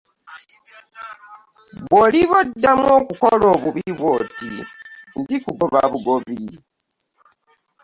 [1.89, 4.49] Bwoliddamu okukola obubi bwoti
[5.19, 6.41] ndikugoba bugobi.